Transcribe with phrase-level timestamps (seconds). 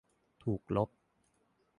[0.43, 0.89] ถูกลบ